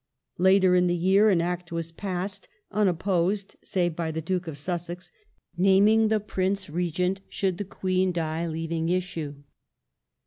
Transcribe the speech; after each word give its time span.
Later 0.39 0.73
in 0.73 0.87
the 0.87 0.95
year 0.95 1.29
an 1.29 1.41
Act 1.41 1.71
was 1.71 1.91
passed, 1.91 2.47
unopposed 2.71 3.55
save 3.63 3.95
by 3.95 4.09
the 4.09 4.19
Duke 4.19 4.47
of 4.47 4.57
Sussex, 4.57 5.11
naming 5.57 6.07
the 6.07 6.19
Prince 6.19 6.71
Regent, 6.71 7.21
should 7.29 7.59
the 7.59 7.65
Queen 7.65 8.11
die 8.11 8.47
leaving 8.47 8.89
issue. 8.89 9.43